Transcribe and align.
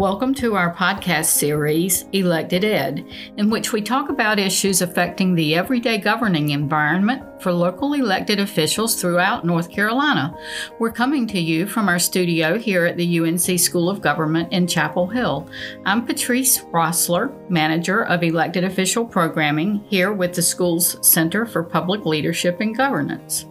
Welcome 0.00 0.32
to 0.36 0.56
our 0.56 0.74
podcast 0.74 1.26
series, 1.26 2.06
Elected 2.12 2.64
Ed, 2.64 3.06
in 3.36 3.50
which 3.50 3.74
we 3.74 3.82
talk 3.82 4.08
about 4.08 4.38
issues 4.38 4.80
affecting 4.80 5.34
the 5.34 5.54
everyday 5.54 5.98
governing 5.98 6.48
environment 6.52 7.22
for 7.42 7.52
local 7.52 7.92
elected 7.92 8.40
officials 8.40 8.98
throughout 8.98 9.44
North 9.44 9.70
Carolina. 9.70 10.34
We're 10.78 10.90
coming 10.90 11.26
to 11.26 11.38
you 11.38 11.66
from 11.66 11.86
our 11.86 11.98
studio 11.98 12.58
here 12.58 12.86
at 12.86 12.96
the 12.96 13.20
UNC 13.20 13.60
School 13.60 13.90
of 13.90 14.00
Government 14.00 14.50
in 14.54 14.66
Chapel 14.66 15.06
Hill. 15.06 15.46
I'm 15.84 16.06
Patrice 16.06 16.60
Roesler, 16.72 17.50
Manager 17.50 18.06
of 18.06 18.22
Elected 18.22 18.64
Official 18.64 19.04
Programming 19.04 19.84
here 19.90 20.14
with 20.14 20.32
the 20.32 20.40
school's 20.40 20.96
Center 21.06 21.44
for 21.44 21.62
Public 21.62 22.06
Leadership 22.06 22.62
and 22.62 22.74
Governance. 22.74 23.49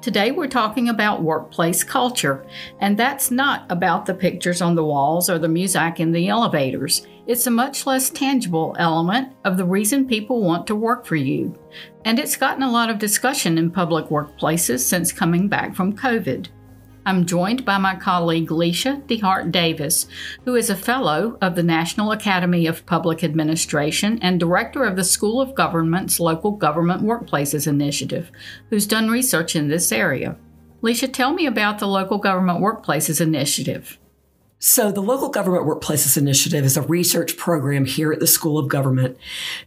Today 0.00 0.30
we're 0.30 0.46
talking 0.46 0.88
about 0.88 1.24
workplace 1.24 1.82
culture, 1.82 2.46
and 2.80 2.96
that's 2.96 3.32
not 3.32 3.66
about 3.68 4.06
the 4.06 4.14
pictures 4.14 4.62
on 4.62 4.76
the 4.76 4.84
walls 4.84 5.28
or 5.28 5.40
the 5.40 5.48
music 5.48 5.98
in 5.98 6.12
the 6.12 6.28
elevators. 6.28 7.04
It's 7.26 7.48
a 7.48 7.50
much 7.50 7.84
less 7.84 8.08
tangible 8.08 8.76
element 8.78 9.32
of 9.44 9.56
the 9.56 9.64
reason 9.64 10.06
people 10.06 10.40
want 10.40 10.68
to 10.68 10.76
work 10.76 11.04
for 11.04 11.16
you. 11.16 11.58
And 12.04 12.20
it's 12.20 12.36
gotten 12.36 12.62
a 12.62 12.70
lot 12.70 12.90
of 12.90 13.00
discussion 13.00 13.58
in 13.58 13.72
public 13.72 14.06
workplaces 14.06 14.80
since 14.80 15.10
coming 15.10 15.48
back 15.48 15.74
from 15.74 15.96
COVID. 15.96 16.46
I'm 17.08 17.24
joined 17.24 17.64
by 17.64 17.78
my 17.78 17.96
colleague 17.96 18.50
Leisha 18.50 19.00
DeHart 19.06 19.50
Davis, 19.50 20.06
who 20.44 20.54
is 20.54 20.68
a 20.68 20.76
fellow 20.76 21.38
of 21.40 21.54
the 21.54 21.62
National 21.62 22.12
Academy 22.12 22.66
of 22.66 22.84
Public 22.84 23.24
Administration 23.24 24.18
and 24.20 24.38
director 24.38 24.84
of 24.84 24.94
the 24.94 25.04
School 25.04 25.40
of 25.40 25.54
Government's 25.54 26.20
Local 26.20 26.50
Government 26.50 27.02
Workplaces 27.02 27.66
Initiative, 27.66 28.30
who's 28.68 28.86
done 28.86 29.08
research 29.08 29.56
in 29.56 29.68
this 29.68 29.90
area. 29.90 30.36
Leisha, 30.82 31.10
tell 31.10 31.32
me 31.32 31.46
about 31.46 31.78
the 31.78 31.88
Local 31.88 32.18
Government 32.18 32.60
Workplaces 32.60 33.22
Initiative. 33.22 33.98
So, 34.58 34.92
the 34.92 35.00
Local 35.00 35.30
Government 35.30 35.64
Workplaces 35.64 36.18
Initiative 36.18 36.64
is 36.64 36.76
a 36.76 36.82
research 36.82 37.38
program 37.38 37.86
here 37.86 38.12
at 38.12 38.20
the 38.20 38.26
School 38.26 38.58
of 38.58 38.68
Government 38.68 39.16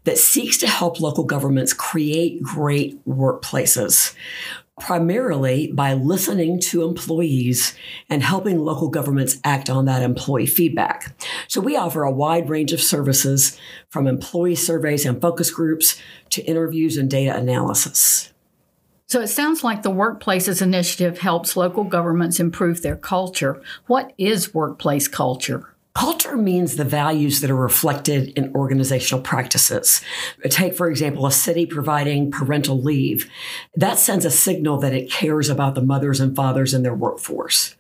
that 0.04 0.20
seeks 0.20 0.58
to 0.60 0.68
help 0.68 1.00
local 1.00 1.24
governments 1.24 1.74
create 1.74 2.44
great 2.44 3.04
workplaces 3.08 4.14
primarily 4.82 5.72
by 5.72 5.94
listening 5.94 6.60
to 6.60 6.84
employees 6.84 7.76
and 8.10 8.24
helping 8.24 8.60
local 8.60 8.90
governments 8.90 9.40
act 9.44 9.70
on 9.70 9.86
that 9.86 10.02
employee 10.02 10.48
feedback. 10.48 11.16
So 11.48 11.62
we 11.62 11.78
offer 11.78 12.04
a 12.04 12.12
wide 12.12 12.50
range 12.50 12.74
of 12.74 12.82
services 12.82 13.58
from 13.90 14.08
employee 14.08 14.56
surveys 14.56 15.06
and 15.06 15.22
focus 15.22 15.52
groups 15.52 16.02
to 16.32 16.44
interviews 16.44 16.98
and 16.98 17.10
data 17.10 17.36
analysis. 17.36 18.34
So 19.06 19.22
it 19.22 19.28
sounds 19.28 19.64
like 19.64 19.84
the 19.84 19.92
Workplaces 19.92 20.62
Initiative 20.62 21.20
helps 21.20 21.56
local 21.56 21.84
governments 21.84 22.40
improve 22.40 22.82
their 22.82 22.96
culture. 22.96 23.62
What 23.86 24.14
is 24.18 24.54
workplace 24.54 25.08
culture? 25.08 25.76
Culture 25.94 26.38
means 26.38 26.76
the 26.76 26.86
values 26.86 27.42
that 27.42 27.52
are 27.52 27.56
reflected 27.56 28.30
in 28.38 28.56
organizational 28.56 29.22
practices. 29.22 30.02
Take, 30.50 30.74
for 30.76 30.90
example, 30.90 31.26
a 31.26 31.32
city 31.32 31.66
providing 31.66 32.32
parental 32.32 32.82
leave. 32.82 33.30
That 33.76 34.00
sends 34.00 34.24
a 34.24 34.32
signal 34.32 34.78
that 34.80 34.94
it 34.94 35.12
cares 35.12 35.50
about 35.50 35.76
the 35.76 35.82
mothers 35.82 36.22
and 36.22 36.34
fathers 36.34 36.74
in 36.74 36.84
their 36.84 36.96
workforce. 36.96 37.76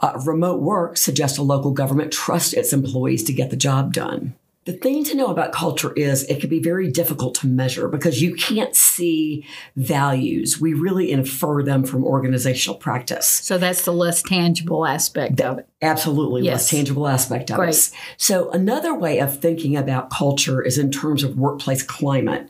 Uh, 0.00 0.20
remote 0.24 0.60
work 0.60 0.96
suggests 0.96 1.38
a 1.38 1.42
local 1.42 1.70
government 1.70 2.12
trusts 2.12 2.52
its 2.52 2.72
employees 2.72 3.22
to 3.24 3.32
get 3.32 3.50
the 3.50 3.56
job 3.56 3.92
done. 3.92 4.34
The 4.64 4.72
thing 4.72 5.02
to 5.04 5.16
know 5.16 5.26
about 5.26 5.52
culture 5.52 5.92
is 5.94 6.22
it 6.24 6.40
can 6.40 6.48
be 6.48 6.60
very 6.60 6.88
difficult 6.88 7.34
to 7.36 7.48
measure 7.48 7.88
because 7.88 8.22
you 8.22 8.34
can't 8.36 8.76
see 8.76 9.44
values. 9.74 10.60
We 10.60 10.72
really 10.72 11.10
infer 11.10 11.64
them 11.64 11.82
from 11.82 12.04
organizational 12.04 12.76
practice. 12.78 13.26
So 13.26 13.58
that's 13.58 13.84
the 13.84 13.92
less 13.92 14.22
tangible 14.22 14.86
aspect 14.86 15.40
of 15.40 15.58
it. 15.58 15.68
Absolutely, 15.82 16.42
yes. 16.42 16.52
less 16.52 16.70
tangible 16.70 17.08
aspect 17.08 17.50
of 17.50 17.56
Great. 17.56 17.74
it. 17.74 17.90
So 18.16 18.50
another 18.52 18.94
way 18.94 19.18
of 19.18 19.40
thinking 19.40 19.76
about 19.76 20.10
culture 20.10 20.62
is 20.62 20.78
in 20.78 20.92
terms 20.92 21.24
of 21.24 21.36
workplace 21.36 21.82
climate 21.82 22.48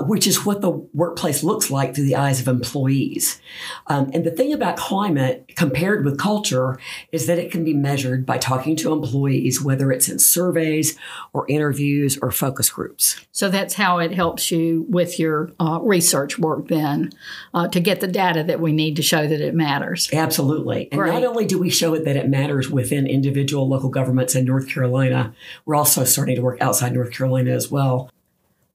which 0.00 0.26
is 0.26 0.44
what 0.44 0.60
the 0.60 0.70
workplace 0.70 1.42
looks 1.42 1.70
like 1.70 1.94
through 1.94 2.04
the 2.04 2.16
eyes 2.16 2.40
of 2.40 2.48
employees. 2.48 3.40
Um, 3.86 4.10
and 4.12 4.24
the 4.24 4.30
thing 4.30 4.52
about 4.52 4.76
climate 4.76 5.52
compared 5.56 6.04
with 6.04 6.18
culture 6.18 6.78
is 7.12 7.26
that 7.26 7.38
it 7.38 7.50
can 7.50 7.64
be 7.64 7.74
measured 7.74 8.26
by 8.26 8.38
talking 8.38 8.76
to 8.76 8.92
employees, 8.92 9.62
whether 9.62 9.90
it's 9.92 10.08
in 10.08 10.18
surveys 10.18 10.98
or 11.32 11.46
interviews 11.48 12.18
or 12.20 12.30
focus 12.30 12.70
groups. 12.70 13.20
So 13.32 13.48
that's 13.48 13.74
how 13.74 13.98
it 13.98 14.12
helps 14.12 14.50
you 14.50 14.86
with 14.88 15.18
your 15.18 15.52
uh, 15.60 15.78
research 15.82 16.38
work 16.38 16.68
then 16.68 17.10
uh, 17.54 17.68
to 17.68 17.80
get 17.80 18.00
the 18.00 18.08
data 18.08 18.44
that 18.44 18.60
we 18.60 18.72
need 18.72 18.96
to 18.96 19.02
show 19.02 19.26
that 19.26 19.40
it 19.40 19.54
matters. 19.54 20.08
Absolutely. 20.12 20.88
And 20.92 21.00
not 21.00 21.24
only 21.24 21.46
do 21.46 21.58
we 21.58 21.70
show 21.70 21.94
it 21.94 22.04
that 22.04 22.16
it 22.16 22.28
matters 22.28 22.70
within 22.70 23.06
individual 23.06 23.68
local 23.68 23.88
governments 23.88 24.34
in 24.34 24.44
North 24.44 24.68
Carolina, 24.68 25.34
we're 25.64 25.74
also 25.76 26.04
starting 26.04 26.36
to 26.36 26.42
work 26.42 26.60
outside 26.60 26.92
North 26.92 27.12
Carolina 27.12 27.50
as 27.50 27.70
well. 27.70 28.10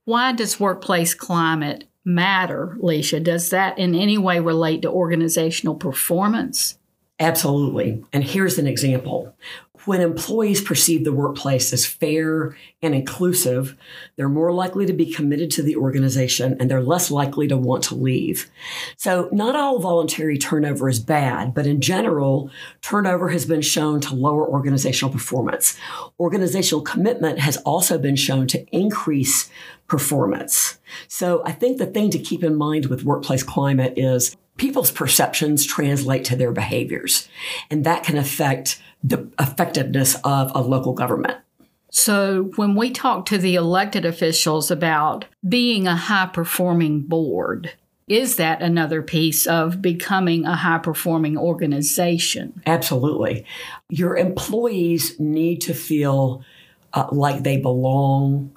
Why 0.05 0.31
does 0.31 0.59
workplace 0.59 1.13
climate 1.13 1.85
matter, 2.03 2.77
Leisha? 2.81 3.23
Does 3.23 3.49
that 3.49 3.77
in 3.77 3.95
any 3.95 4.17
way 4.17 4.39
relate 4.39 4.81
to 4.81 4.89
organizational 4.89 5.75
performance? 5.75 6.77
Absolutely. 7.19 8.03
And 8.11 8.23
here's 8.23 8.57
an 8.57 8.65
example. 8.65 9.35
When 9.85 10.01
employees 10.01 10.61
perceive 10.61 11.03
the 11.03 11.13
workplace 11.13 11.73
as 11.73 11.85
fair 11.85 12.55
and 12.83 12.93
inclusive, 12.93 13.75
they're 14.15 14.29
more 14.29 14.53
likely 14.53 14.85
to 14.85 14.93
be 14.93 15.11
committed 15.11 15.49
to 15.51 15.63
the 15.63 15.75
organization 15.75 16.55
and 16.59 16.69
they're 16.69 16.83
less 16.83 17.09
likely 17.09 17.47
to 17.47 17.57
want 17.57 17.83
to 17.85 17.95
leave. 17.95 18.51
So, 18.97 19.27
not 19.31 19.55
all 19.55 19.79
voluntary 19.79 20.37
turnover 20.37 20.87
is 20.87 20.99
bad, 20.99 21.53
but 21.53 21.65
in 21.65 21.81
general, 21.81 22.51
turnover 22.81 23.29
has 23.29 23.45
been 23.45 23.61
shown 23.61 24.01
to 24.01 24.15
lower 24.15 24.47
organizational 24.47 25.11
performance. 25.11 25.77
Organizational 26.19 26.83
commitment 26.83 27.39
has 27.39 27.57
also 27.57 27.97
been 27.97 28.15
shown 28.15 28.47
to 28.47 28.65
increase 28.67 29.49
performance. 29.87 30.79
So, 31.07 31.41
I 31.45 31.53
think 31.53 31.77
the 31.77 31.87
thing 31.87 32.11
to 32.11 32.19
keep 32.19 32.43
in 32.43 32.55
mind 32.55 32.85
with 32.85 33.03
workplace 33.03 33.43
climate 33.43 33.93
is 33.97 34.35
people's 34.57 34.91
perceptions 34.91 35.65
translate 35.65 36.23
to 36.25 36.35
their 36.35 36.51
behaviors, 36.51 37.27
and 37.71 37.83
that 37.83 38.03
can 38.03 38.17
affect 38.17 38.79
the 39.03 39.29
effectiveness 39.39 40.15
of 40.23 40.51
a 40.55 40.61
local 40.61 40.93
government. 40.93 41.37
So, 41.93 42.51
when 42.55 42.75
we 42.75 42.91
talk 42.91 43.25
to 43.27 43.37
the 43.37 43.55
elected 43.55 44.05
officials 44.05 44.71
about 44.71 45.25
being 45.47 45.87
a 45.87 45.95
high 45.95 46.27
performing 46.27 47.01
board, 47.01 47.73
is 48.07 48.37
that 48.37 48.61
another 48.61 49.01
piece 49.01 49.45
of 49.45 49.81
becoming 49.81 50.45
a 50.45 50.55
high 50.55 50.77
performing 50.77 51.37
organization? 51.37 52.61
Absolutely. 52.65 53.45
Your 53.89 54.15
employees 54.15 55.19
need 55.19 55.61
to 55.61 55.73
feel 55.73 56.43
uh, 56.93 57.07
like 57.11 57.43
they 57.43 57.57
belong, 57.57 58.51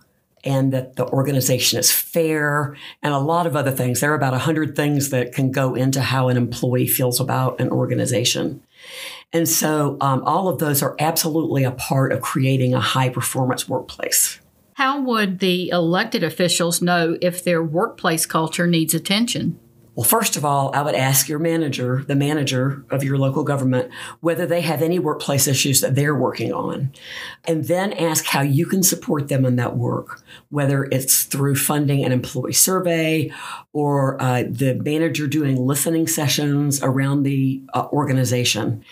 and 0.44 0.72
that 0.72 0.97
the 0.97 1.06
organization 1.06 1.78
is 1.78 1.91
fair 1.91 2.76
and 3.03 3.15
a 3.15 3.19
lot 3.19 3.47
of 3.47 3.56
other 3.56 3.71
things. 3.71 4.00
There 4.00 4.12
are 4.12 4.16
about 4.16 4.32
100 4.32 4.76
things 4.76 5.11
that 5.11 5.32
can 5.32 5.50
go 5.50 5.75
into 5.75 6.00
how 6.00 6.28
an 6.28 6.37
employee 6.37 6.87
feels 6.87 7.19
about 7.19 7.61
an 7.61 7.71
organization. 7.71 8.62
And 9.32 9.48
so 9.48 9.96
um, 10.00 10.22
all 10.24 10.48
of 10.48 10.58
those 10.58 10.82
are 10.82 10.94
absolutely 10.98 11.64
a 11.64 11.72
part 11.72 12.12
of 12.12 12.20
creating 12.20 12.74
a 12.74 12.80
high 12.80 13.08
performance 13.08 13.68
workplace. 13.68 14.40
How 14.74 15.00
would 15.00 15.38
the 15.38 15.68
elected 15.68 16.24
officials 16.24 16.82
know 16.82 17.16
if 17.20 17.44
their 17.44 17.62
workplace 17.62 18.26
culture 18.26 18.66
needs 18.66 18.94
attention? 18.94 19.58
Well, 19.94 20.05
first 20.05 20.37
of 20.37 20.44
all, 20.44 20.75
I 20.75 20.82
would 20.82 20.97
ask 20.97 21.28
your 21.28 21.38
manager, 21.38 22.05
the 22.09 22.16
manager 22.16 22.84
of 22.91 23.05
your 23.05 23.16
local 23.16 23.44
government, 23.44 23.93
whether 24.21 24.44
they 24.44 24.60
have 24.62 24.82
any 24.82 24.99
workplace 24.99 25.47
issues 25.47 25.81
that 25.82 25.94
they're 25.94 26.16
working 26.16 26.53
on. 26.53 26.93
And 27.44 27.66
then 27.66 27.93
ask 27.93 28.25
how 28.25 28.41
you 28.41 28.66
can 28.66 28.82
support 28.82 29.28
them 29.28 29.44
in 29.44 29.55
that 29.56 29.77
work, 29.77 30.21
whether 30.50 30.84
it's 30.84 31.23
through 31.23 31.55
funding 31.55 32.05
an 32.05 32.11
employee 32.11 32.55
survey 32.55 33.31
or 33.73 34.20
uh, 34.20 34.43
the 34.49 34.75
manager 34.75 35.29
doing 35.29 35.64
listening 35.64 36.08
sessions 36.08 36.82
around 36.82 37.23
the 37.23 37.62
uh, 37.73 37.87
organization. 37.93 38.85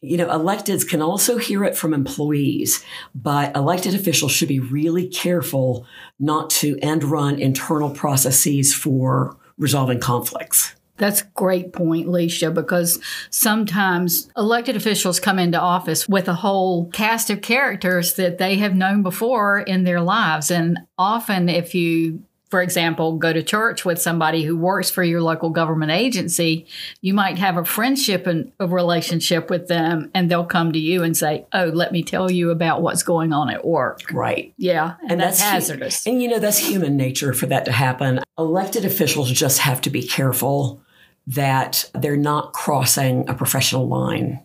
You 0.00 0.16
know, 0.16 0.28
electeds 0.28 0.88
can 0.88 1.02
also 1.02 1.36
hear 1.36 1.62
it 1.64 1.76
from 1.76 1.92
employees, 1.92 2.82
but 3.14 3.54
elected 3.54 3.94
officials 3.94 4.32
should 4.32 4.48
be 4.48 4.58
really 4.58 5.06
careful 5.06 5.86
not 6.18 6.48
to 6.50 6.78
end 6.80 7.04
run 7.04 7.38
internal 7.38 7.90
processes 7.90 8.74
for 8.74 9.36
resolving 9.60 10.00
conflicts. 10.00 10.74
That's 10.96 11.22
a 11.22 11.26
great 11.34 11.72
point, 11.72 12.08
Leisha, 12.08 12.52
because 12.52 13.00
sometimes 13.30 14.30
elected 14.36 14.76
officials 14.76 15.18
come 15.18 15.38
into 15.38 15.58
office 15.58 16.06
with 16.06 16.28
a 16.28 16.34
whole 16.34 16.90
cast 16.90 17.30
of 17.30 17.40
characters 17.40 18.14
that 18.14 18.36
they 18.36 18.56
have 18.56 18.74
known 18.74 19.02
before 19.02 19.60
in 19.60 19.84
their 19.84 20.02
lives. 20.02 20.50
And 20.50 20.78
often, 20.98 21.48
if 21.48 21.74
you 21.74 22.22
for 22.50 22.60
example, 22.60 23.16
go 23.16 23.32
to 23.32 23.42
church 23.42 23.84
with 23.84 24.02
somebody 24.02 24.42
who 24.42 24.56
works 24.56 24.90
for 24.90 25.04
your 25.04 25.22
local 25.22 25.50
government 25.50 25.92
agency, 25.92 26.66
you 27.00 27.14
might 27.14 27.38
have 27.38 27.56
a 27.56 27.64
friendship 27.64 28.26
and 28.26 28.52
a 28.58 28.66
relationship 28.66 29.48
with 29.48 29.68
them, 29.68 30.10
and 30.14 30.28
they'll 30.28 30.44
come 30.44 30.72
to 30.72 30.78
you 30.78 31.04
and 31.04 31.16
say, 31.16 31.46
"Oh, 31.52 31.66
let 31.66 31.92
me 31.92 32.02
tell 32.02 32.30
you 32.30 32.50
about 32.50 32.82
what's 32.82 33.04
going 33.04 33.32
on 33.32 33.50
at 33.50 33.64
work." 33.64 34.12
Right. 34.12 34.52
Yeah, 34.56 34.96
and, 35.02 35.12
and 35.12 35.20
that's, 35.20 35.38
that's, 35.38 35.50
hazardous. 35.50 36.06
And 36.06 36.20
you 36.20 36.28
know 36.28 36.40
that's 36.40 36.58
human 36.58 36.96
nature 36.96 37.32
for 37.32 37.46
that 37.46 37.64
to 37.66 37.72
happen. 37.72 38.20
Elected 38.36 38.84
officials 38.84 39.30
just 39.30 39.58
have 39.60 39.80
to 39.82 39.90
be 39.90 40.02
careful 40.02 40.82
that 41.28 41.88
they're 41.94 42.16
not 42.16 42.52
crossing 42.52 43.28
a 43.28 43.34
professional 43.34 43.86
line. 43.86 44.40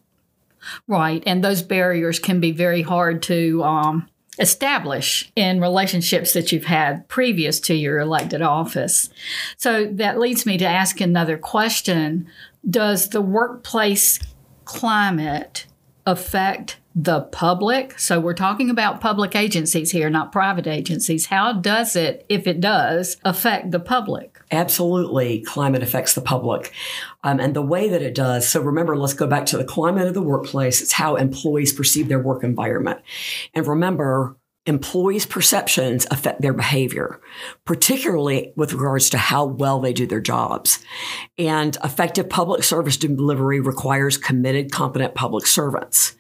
Right. 0.88 1.24
And 1.26 1.44
those 1.44 1.62
barriers 1.62 2.20
can 2.20 2.40
be 2.40 2.52
very 2.52 2.82
hard 2.82 3.24
to 3.24 3.64
um, 3.64 4.10
establish 4.40 5.32
in 5.36 5.62
relationships 5.62 6.34
that 6.34 6.52
you've 6.52 6.66
had 6.66 7.08
previous 7.08 7.60
to 7.62 7.76
your 7.76 8.00
elected 8.00 8.42
office. 8.42 9.10
So 9.58 9.86
that 9.86 10.20
leads 10.20 10.46
me 10.46 10.58
to 10.58 10.66
ask 10.66 11.00
another 11.02 11.38
question 11.38 12.28
Does 12.70 13.10
the 13.10 13.22
workplace 13.22 14.20
climate 14.66 15.66
affect 16.06 16.78
the 16.96 17.22
public? 17.22 18.00
So 18.00 18.22
we're 18.22 18.34
talking 18.34 18.70
about 18.70 19.02
public 19.02 19.36
agencies 19.36 19.92
here, 19.92 20.10
not 20.10 20.32
private 20.32 20.66
agencies. 20.66 21.26
How 21.26 21.52
does 21.52 21.98
it, 21.98 22.26
if 22.30 22.48
it 22.48 22.62
does, 22.62 23.18
affect 23.26 23.72
the 23.72 23.82
public? 23.82 24.40
Absolutely, 24.50 25.42
climate 25.42 25.84
affects 25.84 26.16
the 26.16 26.22
public. 26.22 26.72
Um, 27.24 27.42
and 27.42 27.54
the 27.54 27.62
way 27.62 27.90
that 27.90 28.02
it 28.02 28.16
does, 28.16 28.48
so 28.48 28.62
remember, 28.62 28.96
let's 28.96 29.14
go 29.14 29.28
back 29.28 29.46
to 29.48 29.58
the 29.58 29.66
climate 29.66 30.08
of 30.08 30.14
the 30.14 30.22
workplace. 30.22 30.82
It's 30.82 30.94
how 30.94 31.16
employees 31.16 31.74
perceive 31.74 32.08
their 32.08 32.20
work 32.20 32.46
environment. 32.46 33.02
And 33.54 33.68
remember, 33.68 34.38
employees' 34.66 35.26
perceptions 35.26 36.08
affect 36.10 36.42
their 36.42 36.54
behavior, 36.54 37.20
particularly 37.66 38.54
with 38.56 38.72
regards 38.72 39.10
to 39.10 39.18
how 39.18 39.46
well 39.46 39.80
they 39.82 39.94
do 39.94 40.08
their 40.08 40.22
jobs. 40.22 40.84
And 41.38 41.78
effective 41.84 42.30
public 42.30 42.64
service 42.64 42.98
delivery 42.98 43.60
requires 43.60 44.18
committed, 44.18 44.72
competent 44.72 45.14
public 45.14 45.46
servants 45.46 46.16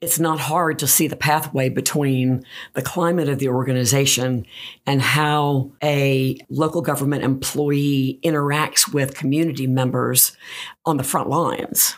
it's 0.00 0.20
not 0.20 0.38
hard 0.38 0.78
to 0.78 0.86
see 0.86 1.08
the 1.08 1.16
pathway 1.16 1.68
between 1.68 2.44
the 2.74 2.82
climate 2.82 3.28
of 3.28 3.40
the 3.40 3.48
organization 3.48 4.46
and 4.86 5.02
how 5.02 5.72
a 5.82 6.38
local 6.48 6.82
government 6.82 7.24
employee 7.24 8.20
interacts 8.22 8.92
with 8.92 9.16
community 9.16 9.66
members 9.66 10.36
on 10.84 10.98
the 10.98 11.04
front 11.04 11.28
lines. 11.28 11.96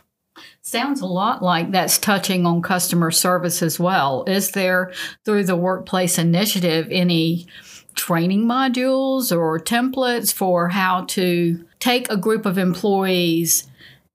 Sounds 0.63 1.01
a 1.01 1.07
lot 1.07 1.43
like 1.43 1.73
that's 1.73 1.99
touching 1.99 2.47
on 2.47 2.63
customer 2.63 3.11
service 3.11 3.63
as 3.63 3.79
well. 3.79 4.25
Is 4.27 4.53
there, 4.53 4.93
through 5.25 5.45
the 5.45 5.57
workplace 5.57 6.19
initiative, 6.19 6.87
any 6.91 7.47
training 7.95 8.47
modules 8.47 9.37
or 9.37 9.59
templates 9.59 10.33
for 10.33 10.69
how 10.69 11.05
to 11.05 11.65
take 11.81 12.11
a 12.11 12.17
group 12.17 12.47
of 12.47 12.57
employees 12.57 13.70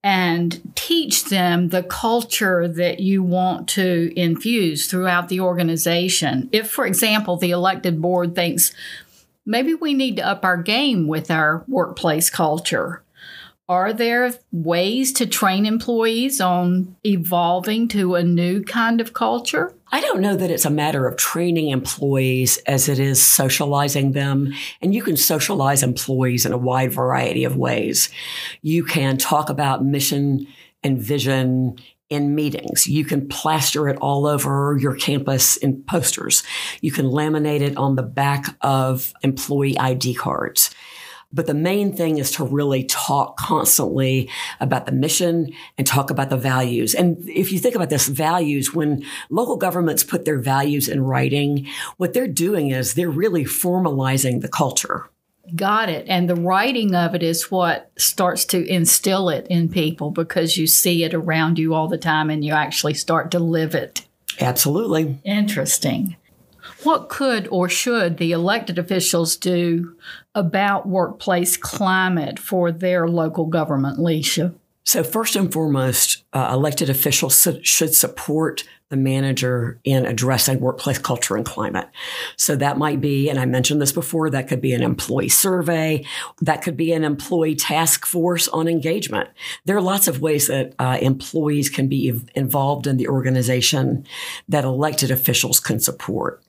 and 0.06 0.62
teach 0.76 1.26
them 1.26 1.70
the 1.70 1.82
culture 1.82 2.68
that 2.68 3.00
you 3.00 3.24
want 3.24 3.68
to 3.68 4.14
infuse 4.16 4.86
throughout 4.86 5.30
the 5.30 5.40
organization. 5.40 6.48
If, 6.52 6.70
for 6.70 6.86
example, 6.86 7.38
the 7.38 7.50
elected 7.50 8.00
board 8.00 8.36
thinks 8.36 8.72
maybe 9.48 9.74
we 9.74 9.96
need 9.96 10.18
to 10.18 10.28
up 10.28 10.46
our 10.46 10.58
game 10.58 11.08
with 11.08 11.32
our 11.32 11.66
workplace 11.68 12.30
culture, 12.30 13.02
are 13.68 13.94
there 13.94 14.32
ways 14.52 15.12
to 15.14 15.26
train 15.26 15.66
employees 15.66 16.40
on 16.40 16.96
evolving 17.04 17.88
to 17.90 18.16
a 18.16 18.24
new 18.24 18.64
kind 18.64 19.02
of 19.02 19.14
culture? 19.14 19.74
I 19.92 20.02
don't 20.02 20.22
know 20.22 20.36
that 20.36 20.52
it's 20.52 20.66
a 20.66 20.70
matter 20.70 21.08
of 21.08 21.18
training 21.18 21.70
employees 21.70 22.58
as 22.68 22.90
it 22.90 23.00
is 23.00 23.22
socializing 23.22 24.12
them. 24.12 24.54
And 24.82 24.94
you 24.94 25.02
can 25.02 25.18
socialize 25.18 25.82
employees 25.82 26.46
in 26.46 26.54
a 26.54 26.58
wide 26.58 26.92
variety 26.92 27.44
of 27.44 27.58
ways. 27.58 28.10
You 28.62 28.84
can 28.84 29.18
talk 29.18 29.50
about 29.50 29.84
mission 29.84 30.48
and 30.84 31.00
vision 31.02 31.78
in 32.10 32.36
meetings. 32.36 32.86
You 32.86 33.04
can 33.04 33.28
plaster 33.28 33.90
it 33.90 33.98
all 33.98 34.28
over 34.28 34.78
your 34.80 34.96
campus 34.96 35.58
in 35.58 35.82
posters. 35.84 36.44
You 36.82 36.92
can 36.92 37.08
laminate 37.08 37.62
it 37.62 37.78
on 37.78 37.96
the 37.96 38.04
back 38.04 38.56
of 38.62 39.12
employee 39.24 39.78
ID 39.80 40.14
cards. 40.14 40.70
But 41.36 41.48
the 41.48 41.54
main 41.54 41.96
thing 41.96 42.18
is 42.18 42.32
to 42.32 42.46
really 42.46 42.86
talk 42.86 43.36
constantly 43.38 44.30
about 44.62 44.86
the 44.86 44.94
mission 44.94 45.52
and 45.78 45.86
talk 45.86 46.10
about 46.10 46.30
the 46.30 46.38
values. 46.38 46.96
And 46.96 47.18
if 47.30 47.52
you 47.52 47.60
think 47.60 47.76
about 47.76 47.90
this 47.90 48.08
values, 48.08 48.74
when 48.74 49.04
local 49.30 49.58
governments 49.58 50.04
put 50.04 50.24
their 50.24 50.40
values 50.40 50.88
in 50.88 51.04
writing, 51.04 51.68
what 51.98 52.14
they're 52.14 52.28
doing 52.28 52.70
is 52.70 52.94
they're 52.94 53.10
really 53.10 53.44
formalizing 53.44 54.42
the 54.42 54.48
culture. 54.48 55.10
Got 55.54 55.90
it. 55.90 56.08
And 56.08 56.30
the 56.30 56.36
writing 56.36 56.96
of 56.96 57.14
it 57.14 57.22
is 57.22 57.52
what 57.52 57.92
starts 57.98 58.46
to 58.46 58.66
instill 58.66 59.30
it 59.30 59.46
in 59.48 59.70
people 59.70 60.10
because 60.10 60.58
you 60.58 60.66
see 60.66 61.04
it 61.04 61.14
around 61.14 61.60
you 61.60 61.74
all 61.74 61.88
the 61.88 61.98
time 61.98 62.30
and 62.30 62.44
you 62.44 62.54
actually 62.54 62.96
start 62.96 63.30
to 63.32 63.40
live 63.40 63.76
it. 63.76 64.06
Absolutely. 64.40 65.20
Interesting. 65.24 66.16
What 66.86 67.10
could 67.10 67.48
or 67.48 67.68
should 67.68 68.18
the 68.18 68.32
elected 68.32 68.78
officials 68.78 69.36
do 69.38 69.96
about 70.36 70.88
workplace 70.88 71.58
climate 71.58 72.38
for 72.38 72.72
their 72.72 73.08
local 73.08 73.48
government, 73.48 73.98
Leisha? 73.98 74.54
So, 74.84 75.04
first 75.04 75.36
and 75.36 75.52
foremost, 75.52 76.24
uh, 76.32 76.52
elected 76.54 76.92
officials 76.92 77.48
should 77.64 77.96
support 77.96 78.66
the 78.90 78.98
manager 78.98 79.80
in 79.84 80.06
addressing 80.06 80.60
workplace 80.60 81.00
culture 81.00 81.36
and 81.36 81.44
climate. 81.44 81.90
So, 82.36 82.56
that 82.58 82.78
might 82.78 83.02
be, 83.02 83.32
and 83.32 83.40
I 83.40 83.46
mentioned 83.46 83.82
this 83.82 83.92
before, 83.92 84.30
that 84.30 84.48
could 84.48 84.62
be 84.62 84.74
an 84.74 84.84
employee 84.84 85.30
survey, 85.30 86.06
that 86.42 86.62
could 86.62 86.78
be 86.78 86.94
an 86.94 87.04
employee 87.04 87.56
task 87.56 88.06
force 88.06 88.48
on 88.50 88.68
engagement. 88.68 89.28
There 89.66 89.76
are 89.76 89.82
lots 89.82 90.08
of 90.08 90.22
ways 90.22 90.50
that 90.50 90.76
uh, 90.78 91.00
employees 91.02 91.68
can 91.68 91.88
be 91.88 92.22
involved 92.36 92.86
in 92.86 92.98
the 92.98 93.08
organization 93.08 94.06
that 94.48 94.66
elected 94.66 95.10
officials 95.10 95.60
can 95.60 95.80
support. 95.80 96.45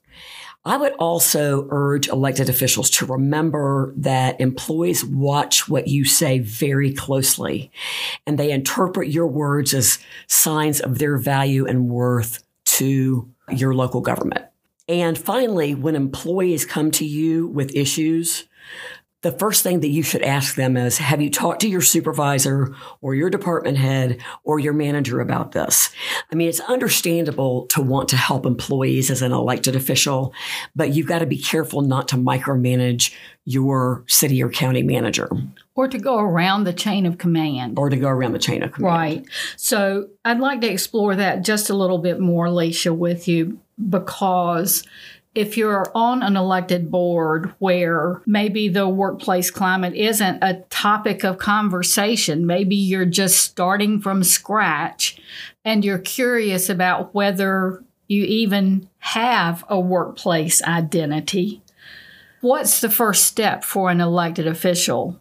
I 0.67 0.77
would 0.77 0.95
also 0.95 1.69
urge 1.71 2.09
elected 2.09 2.49
officials 2.49 2.91
to 2.91 3.07
remember 3.07 3.95
that 3.99 4.41
employees 4.41 5.05
watch 5.05 5.69
what 5.69 5.87
you 5.87 6.05
say 6.05 6.41
very 6.41 6.93
closely 6.93 7.71
and 8.27 8.37
they 8.37 8.51
interpret 8.51 9.09
your 9.09 9.29
words 9.29 9.73
as 9.73 10.01
signs 10.27 10.81
of 10.81 10.99
their 10.99 11.19
value 11.19 11.67
and 11.67 11.89
worth 11.89 12.43
to 12.65 13.31
your 13.49 13.75
local 13.77 14.01
government. 14.01 14.45
And 14.89 15.17
finally, 15.17 15.77
when 15.77 15.95
employees 15.95 16.65
come 16.65 16.91
to 16.93 17.05
you 17.05 17.47
with 17.47 17.77
issues, 17.77 18.49
the 19.23 19.33
first 19.33 19.63
thing 19.63 19.81
that 19.81 19.89
you 19.89 20.03
should 20.03 20.23
ask 20.23 20.55
them 20.55 20.77
is 20.77 20.99
Have 20.99 21.21
you 21.21 21.31
talked 21.31 21.61
to 21.63 21.69
your 21.69 21.81
supervisor 21.81 22.75
or 23.01 23.15
your 23.15 23.31
department 23.31 23.79
head 23.79 24.23
or 24.45 24.59
your 24.59 24.73
manager 24.73 25.21
about 25.21 25.53
this? 25.53 25.91
I 26.31 26.35
mean, 26.35 26.49
it's 26.49 26.61
understandable 26.61 27.67
to 27.69 27.81
want 27.81 28.09
to 28.11 28.17
help 28.17 28.47
employees 28.47 29.11
as 29.11 29.23
an 29.23 29.33
elected 29.33 29.75
official, 29.75 30.35
but 30.75 30.95
you've 30.95 31.07
got 31.07 31.21
to 31.21 31.27
be 31.27 31.39
careful 31.39 31.81
not 31.83 32.09
to 32.09 32.17
micromanage 32.17 33.15
your 33.45 34.05
city 34.07 34.43
or 34.43 34.51
county 34.51 34.83
manager. 34.83 35.31
Or 35.75 35.89
to 35.89 35.99
go 35.99 36.19
around 36.19 36.65
the 36.65 36.73
chain 36.73 37.07
of 37.07 37.19
command. 37.19 37.79
Or 37.79 37.91
to 37.91 37.97
go 37.97 38.09
around 38.09 38.33
the 38.33 38.39
chain 38.39 38.63
of 38.63 38.73
command. 38.73 38.95
Right. 38.95 39.27
So 39.57 40.09
I'd 40.25 40.41
like 40.41 40.61
to 40.63 40.71
explore 40.71 41.15
that 41.17 41.45
just 41.45 41.71
a 41.71 41.75
little 41.75 41.99
bit 41.99 42.19
more, 42.21 42.49
Leisha 42.49 42.95
with 42.95 43.29
you 43.29 43.61
because 43.89 44.85
if 45.37 45.59
you're 45.59 45.87
on 45.95 46.23
an 46.23 46.35
elected 46.35 46.91
board 46.91 47.55
where 47.59 48.23
maybe 48.25 48.69
the 48.69 48.89
workplace 48.89 49.51
climate 49.51 49.95
isn't 49.95 50.43
a 50.43 50.63
topic 50.71 51.25
of 51.25 51.37
conversation, 51.37 52.47
maybe 52.47 52.75
you're 52.75 53.05
just 53.05 53.43
starting 53.43 54.01
from 54.01 54.25
scratch 54.25 55.21
and 55.63 55.85
you're 55.85 55.99
curious 55.99 56.71
about 56.71 57.15
whether 57.15 57.85
you 58.09 58.25
even 58.25 58.89
have 58.99 59.63
a 59.69 59.79
workplace 59.79 60.63
identity, 60.63 61.61
what's 62.41 62.81
the 62.81 62.89
first 62.89 63.25
step 63.25 63.63
for 63.63 63.91
an 63.91 64.01
elected 64.01 64.47
official? 64.47 65.21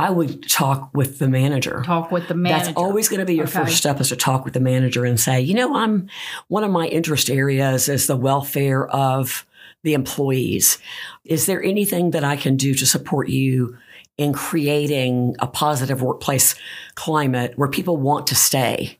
I 0.00 0.10
would 0.10 0.48
talk 0.48 0.90
with 0.94 1.18
the 1.18 1.28
manager. 1.28 1.82
Talk 1.84 2.10
with 2.10 2.26
the 2.28 2.34
manager. 2.34 2.64
That's 2.64 2.76
always 2.76 3.08
going 3.08 3.20
to 3.20 3.26
be 3.26 3.34
your 3.34 3.44
okay. 3.44 3.60
first 3.60 3.76
step 3.76 4.00
is 4.00 4.08
to 4.08 4.16
talk 4.16 4.44
with 4.44 4.54
the 4.54 4.60
manager 4.60 5.04
and 5.04 5.20
say, 5.20 5.40
you 5.42 5.52
know, 5.52 5.76
I'm 5.76 6.08
one 6.48 6.64
of 6.64 6.70
my 6.70 6.86
interest 6.86 7.28
areas 7.28 7.88
is 7.88 8.06
the 8.06 8.16
welfare 8.16 8.88
of 8.88 9.46
the 9.82 9.92
employees. 9.92 10.78
Is 11.24 11.44
there 11.44 11.62
anything 11.62 12.12
that 12.12 12.24
I 12.24 12.36
can 12.36 12.56
do 12.56 12.74
to 12.74 12.86
support 12.86 13.28
you 13.28 13.76
in 14.16 14.32
creating 14.32 15.36
a 15.38 15.46
positive 15.46 16.00
workplace 16.00 16.54
climate 16.94 17.52
where 17.56 17.68
people 17.68 17.98
want 17.98 18.26
to 18.28 18.34
stay? 18.34 18.98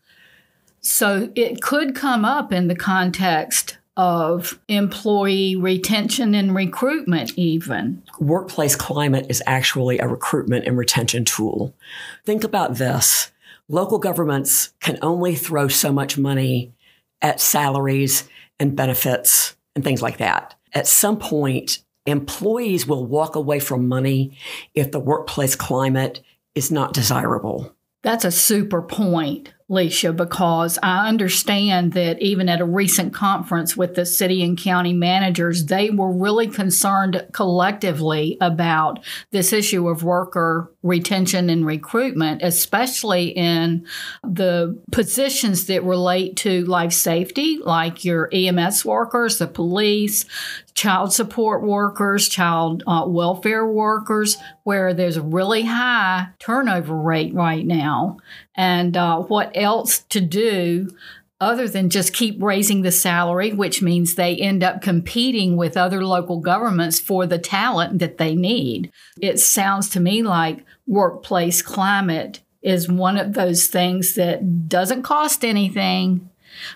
So 0.81 1.31
it 1.35 1.63
could 1.63 1.95
come 1.95 2.25
up 2.25 2.53
in 2.53 2.69
the 2.69 2.77
context 2.77 3.79
of 3.97 4.59
employee 4.69 5.57
retention 5.57 6.35
and 6.35 6.55
recruitment, 6.55 7.37
even. 7.37 8.03
Workplace 8.19 8.77
climate 8.77 9.27
is 9.29 9.43
actually 9.47 9.99
a 9.99 10.09
recruitment 10.09 10.67
and 10.67 10.79
retention 10.79 11.25
tool. 11.25 11.75
Think 12.25 12.45
about 12.45 12.77
this 12.77 13.31
local 13.69 13.99
governments 13.99 14.73
can 14.81 14.99
only 15.01 15.35
throw 15.35 15.69
so 15.69 15.93
much 15.93 16.19
money 16.19 16.73
at 17.23 17.41
salaries 17.41 18.29
and 18.59 18.77
benefits 18.77 19.57
and 19.75 19.85
things 19.85 20.03
like 20.03 20.19
that. 20.19 20.55
At 20.73 20.87
some 20.87 21.19
point, 21.19 21.79
employees 22.07 22.87
will 22.87 23.07
walk 23.07 23.37
away 23.37 23.61
from 23.61 23.89
money 23.89 24.37
if 24.75 24.91
the 24.91 24.99
workplace 24.99 25.55
climate 25.55 26.21
is 26.55 26.71
not 26.71 26.93
desirable. 26.93 27.75
That's 28.03 28.25
a 28.25 28.33
super 28.33 28.83
point 28.83 29.53
Leisha, 29.71 30.15
because 30.15 30.81
I 30.83 31.09
understand 31.09 31.93
that 31.93 32.21
even 32.21 32.49
at 32.49 32.61
a 32.61 32.65
recent 32.65 33.15
conference 33.15 33.77
with 33.77 33.95
the 33.95 34.05
city 34.05 34.43
and 34.43 34.59
county 34.59 34.93
managers, 34.93 35.67
they 35.67 35.91
were 35.91 36.11
really 36.11 36.49
concerned 36.49 37.25
collectively 37.33 38.37
about 38.41 38.99
this 39.31 39.53
issue 39.53 39.89
of 39.89 40.03
worker 40.03 40.73
retention 40.83 41.51
and 41.51 41.67
recruitment, 41.67 42.43
especially 42.43 43.29
in 43.29 43.87
the 44.25 44.83
positions 44.93 45.67
that 45.67 45.85
relate 45.85 46.37
to 46.37 46.65
life 46.65 46.93
safety, 46.93 47.59
like 47.63 48.05
your 48.05 48.29
EMS 48.33 48.85
workers, 48.85 49.39
the 49.39 49.47
police, 49.47 50.25
child 50.75 51.13
support 51.13 51.63
workers, 51.63 52.29
child 52.29 52.83
uh, 52.87 53.05
welfare 53.07 53.67
workers, 53.67 54.39
where 54.65 54.95
there's 54.95 55.19
a 55.19 55.23
really 55.23 55.65
high 55.65 56.27
turnover 56.39 56.97
rate 56.97 57.35
right 57.35 57.67
now. 57.67 58.17
And 58.61 58.95
uh, 58.95 59.21
what 59.21 59.53
else 59.55 60.01
to 60.11 60.21
do 60.21 60.91
other 61.41 61.67
than 61.67 61.89
just 61.89 62.13
keep 62.13 62.37
raising 62.43 62.83
the 62.83 62.93
salary, 62.93 63.55
which 63.55 63.81
means 63.81 64.15
they 64.15 64.37
end 64.37 64.63
up 64.63 64.83
competing 64.83 65.57
with 65.57 65.79
other 65.79 66.05
local 66.05 66.41
governments 66.41 67.01
for 67.01 67.25
the 67.27 67.39
talent 67.39 68.01
that 68.01 68.19
they 68.19 68.35
need. 68.35 68.93
It 69.19 69.41
sounds 69.41 69.89
to 69.91 70.01
me 70.01 70.23
like 70.23 70.63
workplace 70.87 71.63
climate 71.63 72.41
is 72.61 72.87
one 72.87 73.17
of 73.17 73.33
those 73.33 73.69
things 73.69 74.15
that 74.17 74.69
doesn't 74.69 75.05
cost 75.05 75.43
anything, 75.43 76.29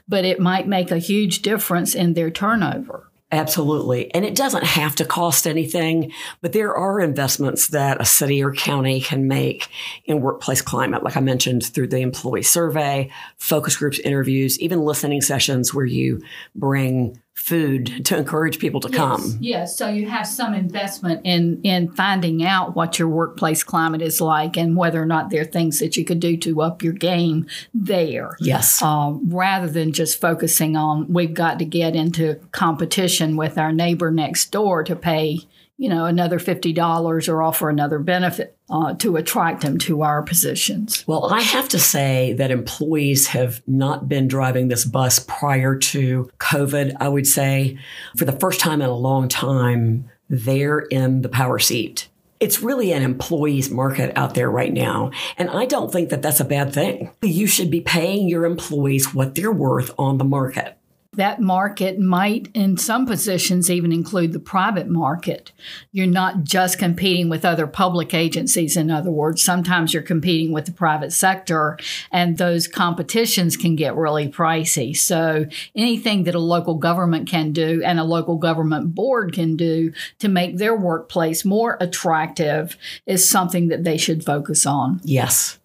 but 0.09 0.25
it 0.25 0.41
might 0.41 0.67
make 0.67 0.91
a 0.91 0.97
huge 0.97 1.43
difference 1.43 1.95
in 1.95 2.15
their 2.15 2.31
turnover. 2.31 3.11
Absolutely. 3.35 4.15
And 4.15 4.25
it 4.25 4.37
doesn't 4.37 4.63
have 4.63 4.95
to 4.97 5.05
cost 5.05 5.49
anything, 5.49 6.13
but 6.41 6.53
there 6.53 6.73
are 6.73 7.01
investments 7.01 7.69
that 7.69 8.01
a 8.01 8.05
city 8.05 8.45
or 8.45 8.53
county 8.53 9.01
can 9.01 9.27
make 9.27 9.69
in 10.05 10.21
workplace 10.21 10.63
climate, 10.63 11.03
like 11.03 11.17
I 11.17 11.21
mentioned 11.21 11.67
through 11.67 11.89
the 11.89 11.99
employee 11.99 12.43
survey, 12.43 13.11
focus 13.37 13.77
groups, 13.77 13.99
interviews, 13.99 14.61
even 14.61 14.83
listening 14.83 15.21
sessions 15.21 15.75
where 15.75 15.85
you 15.85 16.23
bring 16.55 17.21
food 17.35 18.07
to 18.07 18.17
encourage 18.17 18.59
people 18.59 18.81
to 18.81 18.89
yes, 18.89 18.97
come. 18.97 19.39
Yes, 19.41 19.77
so 19.77 19.89
you 19.89 20.09
have 20.09 20.27
some 20.27 20.55
investment 20.55 21.21
in 21.25 21.61
in 21.63 21.91
finding 21.93 22.45
out 22.45 22.75
what 22.75 22.99
your 22.99 23.09
workplace 23.09 23.63
climate 23.63 24.01
is 24.01 24.21
like 24.21 24.57
and 24.57 24.77
whether 24.77 25.03
or 25.03 25.07
not 25.07 25.31
there 25.31 25.43
are 25.43 25.47
things 25.47 25.81
that 25.81 25.97
you 25.97 26.05
could 26.05 26.21
do 26.21 26.37
to 26.39 26.63
up 26.63 26.83
your 26.83 26.93
game 26.93 27.47
there. 27.75 28.37
Yes, 28.41 28.81
uh, 28.81 29.13
rather 29.27 29.69
than 29.69 29.93
just 29.93 30.21
focusing 30.21 30.77
on 30.77 31.13
we've 31.13 31.35
got 31.35 31.59
to 31.59 31.65
get 31.65 31.95
into 31.95 32.37
competition 32.53 33.37
with 33.37 33.59
our 33.59 33.73
neighbor 33.73 34.11
next 34.11 34.51
door 34.51 34.85
to 34.85 34.97
pay 34.97 35.41
you 35.77 35.89
know, 35.89 36.07
another 36.07 36.39
$50 36.39 37.29
or 37.29 37.43
offer 37.43 37.69
another 37.69 37.99
benefit 37.99 38.57
uh, 38.71 38.95
to 38.95 39.17
attract 39.17 39.63
them 39.63 39.79
to 39.79 40.03
our 40.03 40.23
positions. 40.23 41.05
Well, 41.07 41.33
I 41.33 41.41
have 41.41 41.69
to 41.71 41.79
say 41.79 42.33
that 42.35 42.51
employees 42.51 43.29
have 43.29 43.61
not 43.67 44.09
been 44.09 44.29
driving 44.29 44.69
this 44.69 44.85
bus 44.85 45.19
prior 45.19 45.77
to 45.77 46.31
COVID. 46.39 46.97
I 47.01 47.09
would 47.09 47.27
say 47.27 47.79
for 48.17 48.25
the 48.25 48.33
first 48.33 48.61
time 48.61 48.81
in 48.81 48.89
a 48.89 48.95
long 48.95 49.29
time, 49.29 50.11
they're 50.29 50.81
in 50.81 51.23
the 51.23 51.29
power 51.29 51.59
seat. 51.59 52.09
It's 52.41 52.61
really 52.61 52.93
an 52.93 53.03
employees 53.03 53.71
market 53.71 54.13
out 54.17 54.35
there 54.35 54.51
right 54.51 54.73
now. 54.73 55.11
And 55.37 55.49
I 55.51 55.67
don't 55.67 55.91
think 55.91 56.11
that 56.11 56.23
that's 56.23 56.41
a 56.41 56.45
bad 56.45 56.73
thing. 56.73 57.11
You 57.23 57.47
should 57.47 57.71
be 57.71 57.81
paying 57.81 58.29
your 58.29 58.45
employees 58.45 59.15
what 59.15 59.35
they're 59.35 59.53
worth 59.53 59.91
on 59.99 60.19
the 60.19 60.25
market 60.25 60.77
that 61.17 61.41
market 61.41 61.99
might, 61.99 62.49
in 62.55 62.77
some 62.77 63.07
positions, 63.07 63.71
even 63.71 63.93
include 63.93 64.33
the 64.33 64.41
private 64.41 64.89
market. 64.89 65.53
You're 65.93 66.07
not 66.07 66.45
just 66.45 66.79
competing 66.79 67.29
with 67.29 67.45
other 67.45 67.67
public 67.67 68.15
agencies, 68.15 68.77
in 68.77 68.91
other 68.91 69.11
words. 69.11 69.43
Sometimes 69.43 69.93
you're 69.93 70.03
competing 70.03 70.53
with 70.53 70.67
the 70.67 70.73
private 70.73 71.13
sector, 71.13 71.79
and 72.11 72.39
those 72.39 72.69
competitions 72.69 73.57
can 73.57 73.77
get 73.77 73.97
really 73.97 74.29
pricey. 74.29 74.97
So, 74.97 75.47
anything 75.75 76.25
that 76.25 76.35
a 76.35 76.41
local 76.41 76.75
government 76.75 77.29
can 77.29 77.53
do 77.53 77.83
and 77.85 77.99
a 77.99 78.05
local 78.05 78.37
government 78.37 78.95
board 78.95 79.33
can 79.33 79.57
do 79.57 79.93
to 80.19 80.29
make 80.29 80.59
their 80.59 80.77
workplace 80.77 81.45
more 81.45 81.77
attractive 81.81 82.77
is 83.07 83.29
something 83.29 83.69
that 83.69 83.85
they 83.85 83.97
should 83.97 84.25
focus 84.25 84.67
on. 84.67 85.01
Yes. 85.05 85.59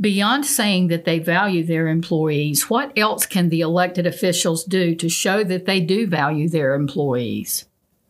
Beyond 0.00 0.46
saying 0.46 0.88
that 0.88 1.04
they 1.04 1.18
value 1.18 1.64
their 1.64 1.88
employees, 1.88 2.70
what 2.70 2.96
else 2.96 3.26
can 3.26 3.48
the 3.48 3.62
elected 3.62 4.06
officials 4.06 4.62
do 4.64 4.94
to 4.94 5.08
show 5.08 5.42
that 5.42 5.66
they 5.66 5.80
do 5.80 6.06
value 6.06 6.48
their 6.48 6.74
employees? 6.74 7.64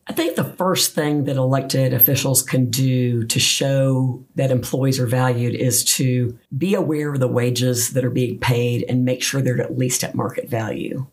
I 0.09 0.13
think 0.13 0.35
the 0.35 0.43
first 0.43 0.95
thing 0.95 1.25
that 1.25 1.35
elected 1.35 1.93
officials 1.93 2.41
can 2.41 2.69
do 2.71 3.23
to 3.25 3.39
show 3.39 4.23
that 4.35 4.49
employees 4.49 4.99
are 4.99 5.05
valued 5.07 5.53
is 5.53 5.83
to 5.95 6.37
be 6.57 6.73
aware 6.73 7.13
of 7.13 7.19
the 7.19 7.27
wages 7.27 7.91
that 7.91 8.03
are 8.03 8.09
being 8.09 8.39
paid 8.39 8.85
and 8.89 9.05
make 9.05 9.21
sure 9.21 9.39
they're 9.39 9.61
at 9.61 9.77
least 9.77 10.03
at 10.03 10.15
market 10.15 10.49
value. 10.49 11.05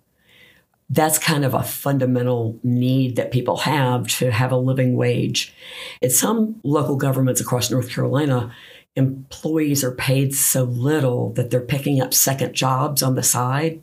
That's 0.88 1.18
kind 1.18 1.44
of 1.44 1.52
a 1.52 1.62
fundamental 1.62 2.58
need 2.62 3.16
that 3.16 3.32
people 3.32 3.58
have 3.58 4.06
to 4.18 4.30
have 4.30 4.52
a 4.52 4.56
living 4.56 4.96
wage. 4.96 5.54
In 6.00 6.10
some 6.10 6.60
local 6.62 6.96
governments 6.96 7.40
across 7.40 7.70
North 7.70 7.90
Carolina, 7.90 8.54
employees 8.96 9.84
are 9.84 9.92
paid 9.94 10.34
so 10.34 10.64
little 10.64 11.32
that 11.34 11.50
they're 11.50 11.60
picking 11.60 12.00
up 12.00 12.14
second 12.14 12.54
jobs 12.54 13.02
on 13.02 13.14
the 13.14 13.22
side. 13.22 13.82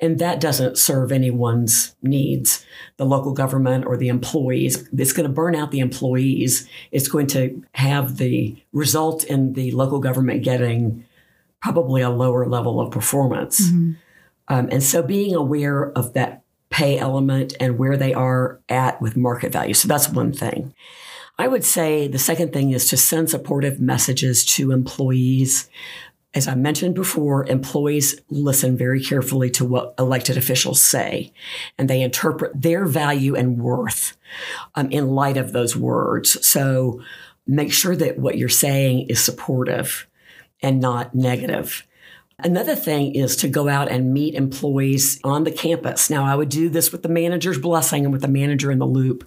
And 0.00 0.18
that 0.18 0.40
doesn't 0.40 0.78
serve 0.78 1.10
anyone's 1.10 1.94
needs, 2.02 2.64
the 2.96 3.04
local 3.04 3.32
government 3.32 3.84
or 3.84 3.96
the 3.96 4.08
employees. 4.08 4.88
It's 4.96 5.12
going 5.12 5.28
to 5.28 5.32
burn 5.32 5.56
out 5.56 5.72
the 5.72 5.80
employees. 5.80 6.68
It's 6.92 7.08
going 7.08 7.26
to 7.28 7.62
have 7.74 8.16
the 8.16 8.56
result 8.72 9.24
in 9.24 9.54
the 9.54 9.72
local 9.72 9.98
government 9.98 10.44
getting 10.44 11.04
probably 11.60 12.00
a 12.00 12.10
lower 12.10 12.46
level 12.46 12.80
of 12.80 12.92
performance. 12.92 13.60
Mm-hmm. 13.60 13.92
Um, 14.48 14.68
and 14.70 14.82
so 14.82 15.02
being 15.02 15.34
aware 15.34 15.90
of 15.92 16.12
that 16.14 16.42
pay 16.70 16.98
element 16.98 17.54
and 17.60 17.76
where 17.76 17.96
they 17.96 18.14
are 18.14 18.60
at 18.68 19.02
with 19.02 19.16
market 19.16 19.52
value. 19.52 19.74
So 19.74 19.88
that's 19.88 20.08
one 20.08 20.32
thing. 20.32 20.74
I 21.38 21.48
would 21.48 21.64
say 21.64 22.06
the 22.06 22.18
second 22.18 22.52
thing 22.52 22.70
is 22.70 22.88
to 22.88 22.96
send 22.96 23.30
supportive 23.30 23.80
messages 23.80 24.44
to 24.56 24.72
employees. 24.72 25.70
As 26.32 26.46
I 26.46 26.54
mentioned 26.54 26.94
before, 26.94 27.46
employees 27.46 28.20
listen 28.28 28.76
very 28.76 29.02
carefully 29.02 29.50
to 29.50 29.64
what 29.64 29.94
elected 29.98 30.36
officials 30.36 30.82
say, 30.82 31.32
and 31.76 31.88
they 31.88 32.02
interpret 32.02 32.60
their 32.60 32.84
value 32.84 33.34
and 33.34 33.60
worth 33.60 34.16
um, 34.74 34.90
in 34.90 35.08
light 35.08 35.36
of 35.36 35.52
those 35.52 35.76
words. 35.76 36.46
So 36.46 37.02
make 37.46 37.72
sure 37.72 37.96
that 37.96 38.18
what 38.18 38.38
you're 38.38 38.48
saying 38.48 39.06
is 39.08 39.22
supportive 39.22 40.06
and 40.62 40.80
not 40.80 41.14
negative. 41.14 41.84
Another 42.42 42.74
thing 42.74 43.14
is 43.14 43.36
to 43.36 43.48
go 43.48 43.68
out 43.68 43.90
and 43.90 44.12
meet 44.12 44.34
employees 44.34 45.20
on 45.24 45.44
the 45.44 45.50
campus. 45.50 46.10
Now, 46.10 46.24
I 46.24 46.34
would 46.34 46.48
do 46.48 46.68
this 46.68 46.92
with 46.92 47.02
the 47.02 47.08
manager's 47.08 47.58
blessing 47.58 48.04
and 48.04 48.12
with 48.12 48.22
the 48.22 48.28
manager 48.28 48.70
in 48.70 48.78
the 48.78 48.86
loop, 48.86 49.24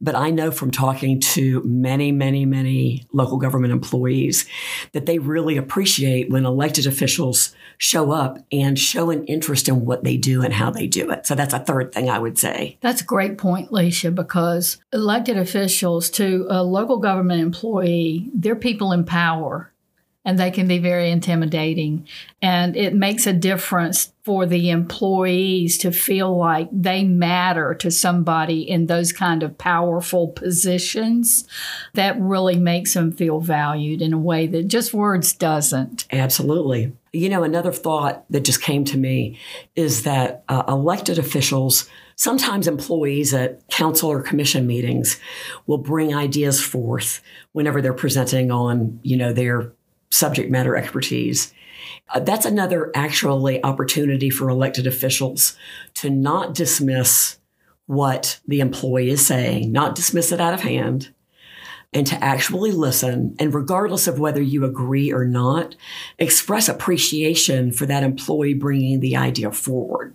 but 0.00 0.14
I 0.14 0.30
know 0.30 0.50
from 0.50 0.70
talking 0.70 1.20
to 1.20 1.62
many, 1.64 2.12
many, 2.12 2.44
many 2.44 3.06
local 3.12 3.38
government 3.38 3.72
employees 3.72 4.46
that 4.92 5.06
they 5.06 5.18
really 5.18 5.56
appreciate 5.56 6.30
when 6.30 6.44
elected 6.44 6.86
officials 6.86 7.54
show 7.78 8.12
up 8.12 8.38
and 8.52 8.78
show 8.78 9.10
an 9.10 9.24
interest 9.24 9.68
in 9.68 9.84
what 9.84 10.04
they 10.04 10.16
do 10.16 10.42
and 10.42 10.54
how 10.54 10.70
they 10.70 10.86
do 10.86 11.10
it. 11.10 11.26
So 11.26 11.34
that's 11.34 11.54
a 11.54 11.58
third 11.58 11.92
thing 11.92 12.08
I 12.08 12.18
would 12.18 12.38
say. 12.38 12.78
That's 12.80 13.00
a 13.00 13.04
great 13.04 13.38
point, 13.38 13.70
Leisha, 13.70 14.14
because 14.14 14.78
elected 14.92 15.36
officials 15.36 16.08
to 16.10 16.46
a 16.48 16.62
local 16.62 16.98
government 16.98 17.40
employee, 17.40 18.30
they're 18.34 18.54
people 18.54 18.92
in 18.92 19.04
power 19.04 19.71
and 20.24 20.38
they 20.38 20.50
can 20.50 20.68
be 20.68 20.78
very 20.78 21.10
intimidating. 21.10 22.06
And 22.40 22.76
it 22.76 22.94
makes 22.94 23.26
a 23.26 23.32
difference 23.32 24.12
for 24.24 24.46
the 24.46 24.70
employees 24.70 25.78
to 25.78 25.90
feel 25.90 26.36
like 26.36 26.68
they 26.70 27.02
matter 27.02 27.74
to 27.74 27.90
somebody 27.90 28.60
in 28.62 28.86
those 28.86 29.12
kind 29.12 29.42
of 29.42 29.58
powerful 29.58 30.28
positions. 30.28 31.46
That 31.94 32.20
really 32.20 32.56
makes 32.56 32.94
them 32.94 33.10
feel 33.10 33.40
valued 33.40 34.00
in 34.00 34.12
a 34.12 34.18
way 34.18 34.46
that 34.46 34.68
just 34.68 34.94
words 34.94 35.32
doesn't. 35.32 36.06
Absolutely. 36.12 36.92
You 37.12 37.28
know, 37.28 37.42
another 37.42 37.72
thought 37.72 38.24
that 38.30 38.44
just 38.44 38.62
came 38.62 38.84
to 38.86 38.96
me 38.96 39.38
is 39.74 40.04
that 40.04 40.44
uh, 40.48 40.62
elected 40.68 41.18
officials 41.18 41.90
Sometimes 42.14 42.68
employees 42.68 43.34
at 43.34 43.66
council 43.68 44.10
or 44.10 44.22
commission 44.22 44.66
meetings 44.66 45.18
will 45.66 45.78
bring 45.78 46.14
ideas 46.14 46.60
forth 46.60 47.20
whenever 47.52 47.80
they're 47.80 47.92
presenting 47.92 48.50
on, 48.50 49.00
you 49.02 49.16
know, 49.16 49.32
their 49.32 49.72
subject 50.12 50.50
matter 50.50 50.76
expertise. 50.76 51.52
Uh, 52.08 52.20
that's 52.20 52.44
another 52.44 52.90
actually 52.94 53.62
opportunity 53.64 54.30
for 54.30 54.48
elected 54.48 54.86
officials 54.86 55.56
to 55.94 56.10
not 56.10 56.54
dismiss 56.54 57.38
what 57.86 58.40
the 58.46 58.60
employee 58.60 59.10
is 59.10 59.26
saying, 59.26 59.72
not 59.72 59.94
dismiss 59.94 60.32
it 60.32 60.40
out 60.40 60.54
of 60.54 60.60
hand, 60.60 61.12
and 61.92 62.06
to 62.06 62.22
actually 62.24 62.70
listen. 62.70 63.34
And 63.38 63.54
regardless 63.54 64.06
of 64.06 64.18
whether 64.18 64.40
you 64.40 64.64
agree 64.64 65.12
or 65.12 65.24
not, 65.24 65.74
express 66.18 66.68
appreciation 66.68 67.72
for 67.72 67.86
that 67.86 68.02
employee 68.02 68.54
bringing 68.54 69.00
the 69.00 69.16
idea 69.16 69.50
forward. 69.50 70.14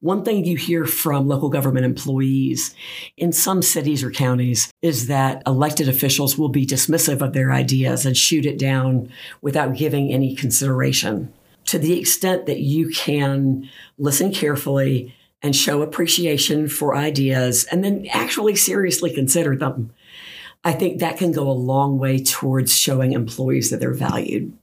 One 0.00 0.24
thing 0.24 0.44
you 0.44 0.56
hear 0.56 0.84
from 0.84 1.28
local 1.28 1.48
government 1.48 1.86
employees 1.86 2.74
in 3.16 3.32
some 3.32 3.62
cities 3.62 4.02
or 4.02 4.10
counties 4.10 4.72
is 4.82 5.06
that 5.08 5.42
elected 5.46 5.88
officials 5.88 6.36
will 6.38 6.48
be 6.48 6.66
dismissive 6.66 7.20
of 7.20 7.32
their 7.32 7.52
ideas 7.52 8.06
and 8.06 8.16
shoot 8.16 8.46
it 8.46 8.58
down 8.58 9.10
without 9.40 9.76
giving 9.76 10.12
any 10.12 10.34
consideration. 10.34 11.32
to 11.68 11.78
the 11.78 11.98
extent 11.98 12.46
that 12.46 12.60
you 12.60 12.88
can 12.88 13.68
listen 13.98 14.32
carefully 14.32 15.14
and 15.42 15.54
show 15.54 15.82
appreciation 15.82 16.66
for 16.66 16.96
ideas 16.96 17.64
and 17.64 17.84
then 17.84 18.06
actually 18.10 18.56
seriously 18.56 19.12
consider 19.12 19.54
them, 19.54 19.90
I 20.64 20.72
think 20.72 20.98
that 20.98 21.18
can 21.18 21.30
go 21.30 21.48
a 21.48 21.52
long 21.52 21.98
way 21.98 22.22
towards 22.22 22.74
showing 22.74 23.12
employees 23.12 23.68
that 23.68 23.80
they're 23.80 23.92
valued. 23.92 24.56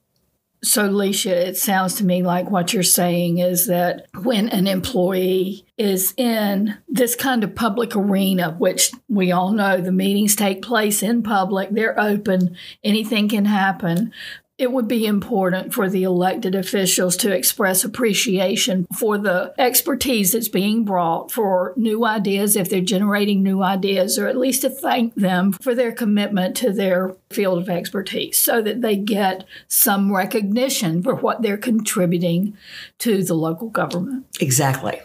So, 0.66 0.90
Leisha, 0.90 1.30
it 1.30 1.58
sounds 1.58 1.94
to 1.96 2.06
me 2.06 2.24
like 2.24 2.50
what 2.50 2.74
you're 2.74 2.82
saying 2.82 3.38
is 3.38 3.68
that 3.68 4.08
when 4.24 4.50
an 4.50 4.66
employee 4.66 5.64
is 5.78 6.16
in 6.18 6.76
this 6.90 7.16
kind 7.16 7.44
of 7.44 7.54
public 7.54 7.96
arena, 7.96 8.56
which 8.58 8.92
we 9.08 9.32
all 9.32 9.52
know 9.52 9.80
the 9.80 9.92
meetings 9.92 10.36
take 10.36 10.64
place 10.64 11.04
in 11.04 11.22
public, 11.22 11.70
they're 11.70 12.00
open, 12.00 12.58
anything 12.84 13.30
can 13.30 13.46
happen 13.46 14.12
it 14.58 14.72
would 14.72 14.88
be 14.88 15.06
important 15.06 15.74
for 15.74 15.90
the 15.90 16.04
elected 16.04 16.56
officials 16.56 17.18
to 17.18 17.32
express 17.34 17.84
appreciation 17.84 18.88
for 18.94 19.18
the 19.18 19.54
expertise 19.58 20.32
that's 20.32 20.48
being 20.48 20.86
brought 20.86 21.30
for 21.30 21.74
new 21.76 22.06
ideas 22.06 22.56
if 22.56 22.70
they're 22.70 22.80
generating 22.80 23.44
new 23.44 23.62
ideas, 23.62 24.18
or 24.18 24.28
at 24.28 24.38
least 24.38 24.62
to 24.62 24.70
thank 24.70 25.14
them 25.16 25.52
for 25.52 25.76
their 25.76 25.92
commitment 25.92 26.56
to 26.56 26.72
their 26.72 27.16
field 27.30 27.58
of 27.58 27.70
expertise 27.70 28.38
so 28.38 28.62
that 28.62 28.82
they 28.82 28.96
get 28.96 29.44
some 29.68 30.16
recognition 30.16 31.04
for 31.04 31.16
what 31.16 31.42
they're 31.42 31.58
contributing 31.58 32.58
to 32.98 33.24
the 33.24 33.34
local 33.34 33.70
government. 33.70 34.26
Exactly. 34.40 35.02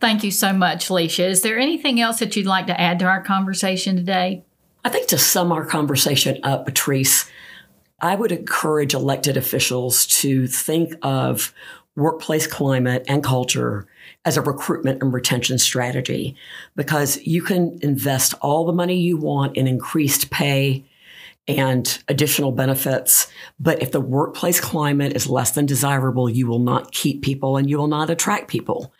Thank 0.00 0.24
you 0.24 0.30
so 0.30 0.54
much, 0.54 0.88
Leisha. 0.88 1.28
Is 1.28 1.42
there 1.42 1.58
anything 1.58 2.00
else 2.00 2.18
that 2.20 2.34
you'd 2.34 2.46
like 2.46 2.66
to 2.68 2.80
add 2.80 2.98
to 3.00 3.06
our 3.06 3.22
conversation 3.22 3.96
today? 3.96 4.42
I 4.84 4.88
think 4.88 5.08
to 5.08 5.18
sum 5.18 5.52
our 5.52 5.66
conversation 5.66 6.38
up, 6.42 6.64
Patrice, 6.64 7.28
I 8.00 8.14
would 8.14 8.32
encourage 8.32 8.94
elected 8.94 9.36
officials 9.36 10.06
to 10.18 10.46
think 10.46 10.94
of 11.02 11.54
workplace 11.94 12.46
climate 12.46 13.04
and 13.08 13.24
culture 13.24 13.86
as 14.24 14.36
a 14.36 14.42
recruitment 14.42 15.02
and 15.02 15.14
retention 15.14 15.58
strategy 15.58 16.36
because 16.74 17.18
you 17.26 17.40
can 17.42 17.78
invest 17.80 18.34
all 18.42 18.66
the 18.66 18.72
money 18.72 19.00
you 19.00 19.16
want 19.16 19.56
in 19.56 19.66
increased 19.66 20.30
pay 20.30 20.84
and 21.48 22.02
additional 22.08 22.52
benefits. 22.52 23.28
But 23.58 23.80
if 23.80 23.92
the 23.92 24.00
workplace 24.00 24.60
climate 24.60 25.14
is 25.16 25.30
less 25.30 25.52
than 25.52 25.64
desirable, 25.64 26.28
you 26.28 26.46
will 26.46 26.58
not 26.58 26.92
keep 26.92 27.22
people 27.22 27.56
and 27.56 27.70
you 27.70 27.78
will 27.78 27.86
not 27.86 28.10
attract 28.10 28.48
people. 28.48 28.92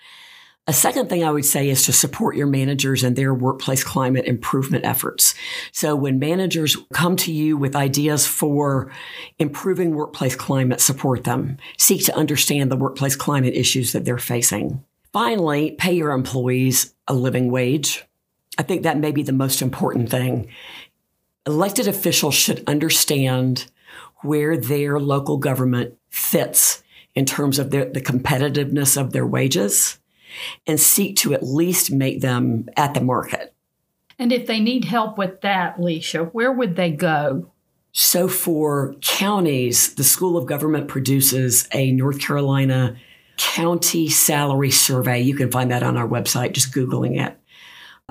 A 0.68 0.72
second 0.72 1.08
thing 1.08 1.22
I 1.22 1.30
would 1.30 1.44
say 1.44 1.68
is 1.68 1.84
to 1.84 1.92
support 1.92 2.34
your 2.34 2.48
managers 2.48 3.04
and 3.04 3.14
their 3.14 3.32
workplace 3.32 3.84
climate 3.84 4.24
improvement 4.24 4.84
efforts. 4.84 5.32
So 5.70 5.94
when 5.94 6.18
managers 6.18 6.76
come 6.92 7.14
to 7.18 7.32
you 7.32 7.56
with 7.56 7.76
ideas 7.76 8.26
for 8.26 8.90
improving 9.38 9.94
workplace 9.94 10.34
climate, 10.34 10.80
support 10.80 11.22
them. 11.22 11.58
Seek 11.78 12.04
to 12.06 12.16
understand 12.16 12.72
the 12.72 12.76
workplace 12.76 13.14
climate 13.14 13.54
issues 13.54 13.92
that 13.92 14.04
they're 14.04 14.18
facing. 14.18 14.82
Finally, 15.12 15.72
pay 15.72 15.92
your 15.92 16.10
employees 16.10 16.94
a 17.06 17.14
living 17.14 17.52
wage. 17.52 18.04
I 18.58 18.64
think 18.64 18.82
that 18.82 18.98
may 18.98 19.12
be 19.12 19.22
the 19.22 19.32
most 19.32 19.62
important 19.62 20.10
thing. 20.10 20.48
Elected 21.46 21.86
officials 21.86 22.34
should 22.34 22.64
understand 22.66 23.70
where 24.22 24.56
their 24.56 24.98
local 24.98 25.36
government 25.36 25.94
fits 26.08 26.82
in 27.14 27.24
terms 27.24 27.60
of 27.60 27.70
their, 27.70 27.84
the 27.84 28.00
competitiveness 28.00 29.00
of 29.00 29.12
their 29.12 29.26
wages 29.26 29.98
and 30.66 30.78
seek 30.80 31.16
to 31.16 31.34
at 31.34 31.42
least 31.42 31.90
make 31.90 32.20
them 32.20 32.68
at 32.76 32.94
the 32.94 33.00
market. 33.00 33.54
And 34.18 34.32
if 34.32 34.46
they 34.46 34.60
need 34.60 34.84
help 34.84 35.18
with 35.18 35.42
that, 35.42 35.76
Leisha, 35.78 36.30
where 36.32 36.52
would 36.52 36.76
they 36.76 36.90
go? 36.90 37.50
So 37.92 38.28
for 38.28 38.94
counties, 39.00 39.94
the 39.94 40.04
School 40.04 40.36
of 40.36 40.46
Government 40.46 40.88
produces 40.88 41.68
a 41.72 41.92
North 41.92 42.20
Carolina 42.20 42.96
county 43.36 44.08
salary 44.08 44.70
survey. 44.70 45.20
You 45.20 45.34
can 45.34 45.50
find 45.50 45.70
that 45.70 45.82
on 45.82 45.96
our 45.96 46.08
website, 46.08 46.52
just 46.52 46.74
Googling 46.74 47.20
it. 47.20 47.38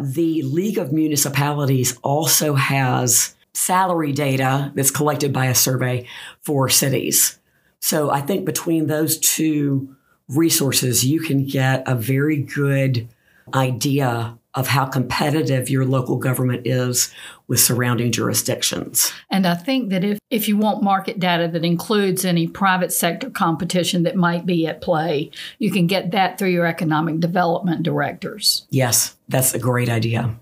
The 0.01 0.41
League 0.43 0.77
of 0.77 0.91
Municipalities 0.91 1.97
also 2.03 2.55
has 2.55 3.35
salary 3.53 4.11
data 4.11 4.71
that's 4.75 4.91
collected 4.91 5.31
by 5.31 5.45
a 5.45 5.55
survey 5.55 6.07
for 6.41 6.67
cities. 6.67 7.39
So 7.79 8.09
I 8.09 8.21
think 8.21 8.45
between 8.45 8.87
those 8.87 9.17
two 9.17 9.94
resources, 10.29 11.05
you 11.05 11.19
can 11.19 11.45
get 11.45 11.83
a 11.87 11.95
very 11.95 12.37
good 12.41 13.07
idea 13.53 14.37
of 14.55 14.67
how 14.67 14.85
competitive 14.85 15.69
your 15.69 15.85
local 15.85 16.15
government 16.17 16.65
is 16.65 17.13
with 17.47 17.59
surrounding 17.59 18.11
jurisdictions. 18.11 19.11
And 19.29 19.45
I 19.45 19.53
think 19.53 19.89
that 19.89 20.03
if, 20.03 20.17
if 20.31 20.47
you 20.47 20.57
want 20.57 20.81
market 20.81 21.19
data 21.19 21.49
that 21.49 21.65
includes 21.65 22.23
any 22.23 22.47
private 22.47 22.93
sector 22.93 23.29
competition 23.29 24.03
that 24.03 24.15
might 24.15 24.45
be 24.45 24.65
at 24.65 24.81
play, 24.81 25.29
you 25.59 25.71
can 25.71 25.87
get 25.87 26.11
that 26.11 26.39
through 26.39 26.49
your 26.49 26.65
economic 26.65 27.19
development 27.19 27.83
directors. 27.83 28.65
Yes, 28.69 29.15
that's 29.27 29.53
a 29.53 29.59
great 29.59 29.89
idea. 29.89 30.35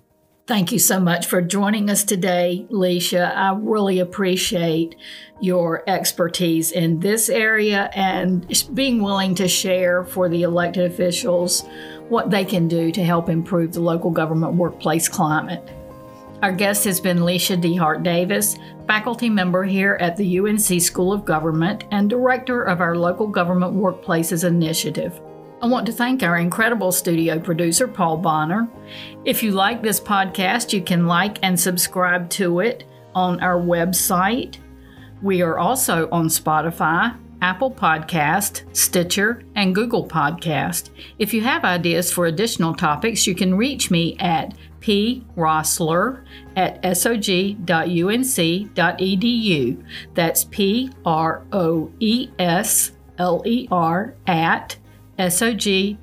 Thank 0.46 0.74
you 0.74 0.80
so 0.80 1.00
much 1.00 1.28
for 1.28 1.42
joining 1.42 1.90
us 1.90 2.04
today, 2.04 2.68
Leisha. 2.70 3.34
I 3.34 3.54
really 3.58 4.00
appreciate 4.00 4.94
your 5.40 5.90
expertise 5.90 6.74
in 6.74 7.00
this 7.00 7.30
area 7.30 7.90
and 7.96 8.46
being 8.74 9.02
willing 9.02 9.36
to 9.36 9.48
share 9.48 10.04
for 10.04 10.28
the 10.28 10.44
elected 10.44 10.92
officials 10.92 11.64
what 12.10 12.30
they 12.30 12.44
can 12.44 12.68
do 12.68 12.92
to 12.92 13.02
help 13.02 13.30
improve 13.30 13.72
the 13.72 13.80
local 13.80 14.12
government 14.12 14.56
workplace 14.56 15.08
climate. 15.08 15.66
Our 16.42 16.52
guest 16.52 16.84
has 16.84 17.00
been 17.00 17.20
Leisha 17.20 17.56
DeHart 17.56 18.04
Davis, 18.04 18.58
faculty 18.86 19.30
member 19.30 19.64
here 19.64 19.98
at 20.02 20.18
the 20.18 20.40
UNC 20.40 20.82
School 20.82 21.14
of 21.14 21.24
Government 21.24 21.86
and 21.92 22.10
director 22.10 22.64
of 22.64 22.82
our 22.82 22.98
Local 22.98 23.28
Government 23.28 23.76
Workplaces 23.76 24.46
Initiative. 24.46 25.22
I 25.64 25.66
want 25.66 25.86
to 25.86 25.94
thank 25.94 26.22
our 26.24 26.38
incredible 26.40 26.92
studio 26.92 27.40
producer, 27.40 27.88
Paul 27.88 28.18
Bonner. 28.18 28.68
If 29.24 29.42
you 29.42 29.52
like 29.52 29.82
this 29.82 29.98
podcast, 29.98 30.74
you 30.74 30.82
can 30.82 31.08
like 31.08 31.40
and 31.42 31.58
subscribe 31.58 32.30
to 32.32 32.60
it 32.60 32.84
on 33.16 33.40
our 33.40 33.58
website. 33.58 34.58
We 35.22 35.42
are 35.42 35.58
also 35.58 36.10
on 36.12 36.28
Spotify, 36.28 37.18
Apple 37.42 37.72
Podcast, 37.72 38.64
Stitcher, 38.76 39.44
and 39.56 39.74
Google 39.74 40.06
Podcast. 40.06 40.90
If 41.18 41.34
you 41.34 41.40
have 41.44 41.64
ideas 41.64 42.12
for 42.12 42.26
additional 42.26 42.74
topics, 42.74 43.26
you 43.26 43.34
can 43.34 43.56
reach 43.56 43.90
me 43.90 44.18
at 44.20 44.58
proesler 44.82 46.26
at 46.58 46.84
sog.unc.edu. 46.84 47.56
That's 50.14 50.44
P 50.44 50.92
R 51.06 51.46
O 51.54 51.90
E 52.02 52.32
S 52.38 52.92
L 53.18 53.42
E 53.46 53.70
R 53.72 54.16
at 54.28 54.76
sog.unc.edu. 55.18 56.00